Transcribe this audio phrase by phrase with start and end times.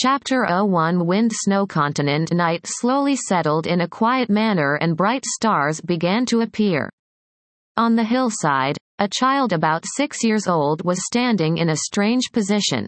[0.00, 5.80] Chapter 01 Wind Snow Continent Night slowly settled in a quiet manner and bright stars
[5.80, 6.88] began to appear.
[7.76, 12.86] On the hillside, a child about six years old was standing in a strange position.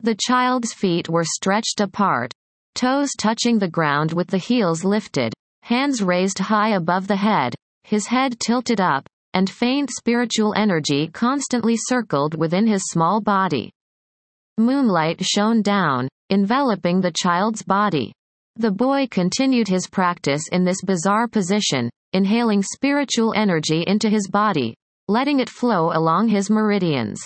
[0.00, 2.34] The child's feet were stretched apart,
[2.74, 5.32] toes touching the ground with the heels lifted,
[5.62, 11.78] hands raised high above the head, his head tilted up, and faint spiritual energy constantly
[11.78, 13.72] circled within his small body.
[14.58, 18.12] Moonlight shone down, enveloping the child's body.
[18.56, 24.74] The boy continued his practice in this bizarre position, inhaling spiritual energy into his body,
[25.08, 27.24] letting it flow along his meridians.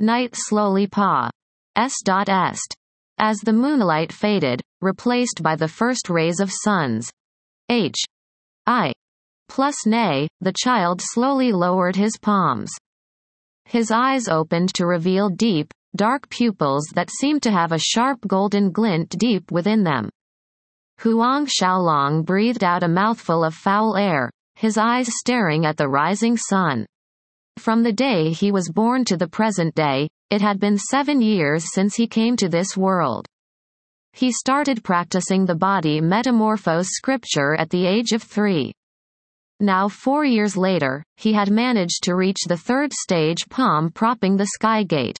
[0.00, 1.30] Night slowly pa.
[1.76, 2.76] S.Est.
[3.18, 7.10] As the moonlight faded, replaced by the first rays of suns.
[7.70, 7.96] H.
[8.66, 8.92] I.
[9.48, 12.70] Plus nay, the child slowly lowered his palms.
[13.64, 18.70] His eyes opened to reveal deep, dark pupils that seemed to have a sharp golden
[18.70, 20.10] glint deep within them.
[21.00, 26.36] Huang Xiaolong breathed out a mouthful of foul air, his eyes staring at the rising
[26.36, 26.86] sun.
[27.58, 31.72] From the day he was born to the present day, it had been seven years
[31.72, 33.26] since he came to this world.
[34.12, 38.72] He started practicing the body metamorphose scripture at the age of three.
[39.60, 44.46] Now four years later, he had managed to reach the third stage palm propping the
[44.46, 45.18] sky gate.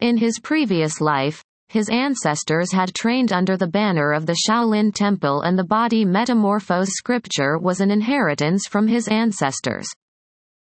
[0.00, 5.42] In his previous life, his ancestors had trained under the banner of the Shaolin Temple
[5.42, 9.86] and the body metamorphose scripture was an inheritance from his ancestors.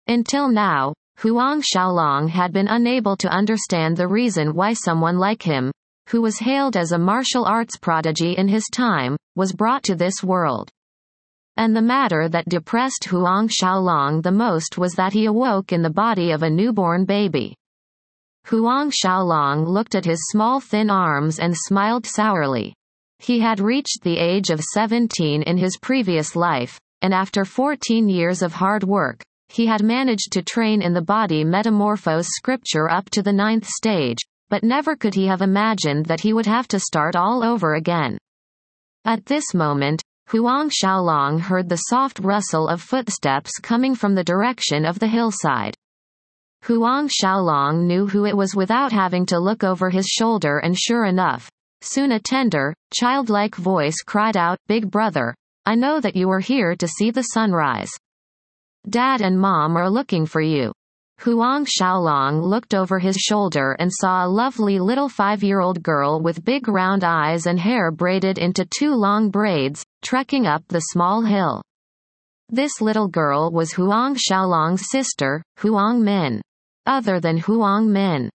[0.07, 5.71] Until now, Huang Xiaolong had been unable to understand the reason why someone like him,
[6.09, 10.23] who was hailed as a martial arts prodigy in his time, was brought to this
[10.23, 10.69] world.
[11.57, 15.89] And the matter that depressed Huang Xiaolong the most was that he awoke in the
[15.89, 17.55] body of a newborn baby.
[18.47, 22.75] Huang Xiaolong looked at his small thin arms and smiled sourly.
[23.17, 28.43] He had reached the age of 17 in his previous life, and after 14 years
[28.43, 33.23] of hard work, he had managed to train in the body metamorphose scripture up to
[33.23, 37.15] the ninth stage, but never could he have imagined that he would have to start
[37.15, 38.15] all over again.
[39.05, 44.85] At this moment, Huang Xiaolong heard the soft rustle of footsteps coming from the direction
[44.85, 45.75] of the hillside.
[46.67, 51.05] Huang Xiaolong knew who it was without having to look over his shoulder and sure
[51.05, 51.47] enough,
[51.81, 55.35] soon a tender, childlike voice cried out, Big brother,
[55.67, 57.91] I know that you are here to see the sunrise.
[58.89, 60.71] Dad and Mom are looking for you.
[61.19, 66.67] Huang Xiaolong looked over his shoulder and saw a lovely little five-year-old girl with big
[66.67, 71.61] round eyes and hair braided into two long braids, trekking up the small hill.
[72.49, 76.41] This little girl was Huang Xiaolong's sister, Huang Min.
[76.87, 78.29] Other than Huang Min,